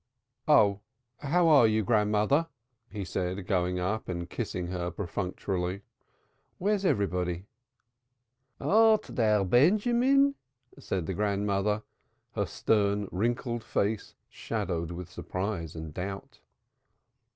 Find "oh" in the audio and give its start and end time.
0.47-0.79